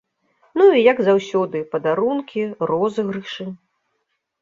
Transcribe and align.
Ну, 0.59 0.65
і 0.77 0.81
як 0.91 0.97
заўсёды, 1.09 1.63
падарункі, 1.75 2.49
розыгрышы. 2.75 3.51